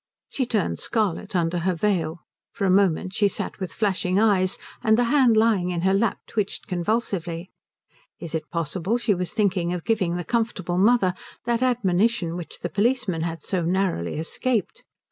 She 0.29 0.47
turned 0.47 0.79
scarlet 0.79 1.35
under 1.35 1.59
her 1.59 1.75
veil. 1.75 2.23
For 2.53 2.65
a 2.65 2.71
moment 2.71 3.13
she 3.13 3.27
sat 3.27 3.59
with 3.59 3.71
flashing 3.71 4.17
eyes, 4.17 4.57
and 4.83 4.97
the 4.97 5.03
hand 5.03 5.37
lying 5.37 5.69
in 5.69 5.81
her 5.81 5.93
lap 5.93 6.17
twitched 6.25 6.65
convulsively. 6.65 7.51
Is 8.19 8.33
it 8.33 8.49
possible 8.49 8.97
she 8.97 9.13
was 9.13 9.31
thinking 9.31 9.73
of 9.73 9.85
giving 9.85 10.15
the 10.15 10.23
comfortable 10.23 10.79
mother 10.79 11.13
that 11.45 11.61
admonition 11.61 12.35
which 12.35 12.61
the 12.61 12.69
policeman 12.69 13.21
had 13.21 13.43
so 13.43 13.61
narrowly 13.61 14.15
escaped? 14.17 14.83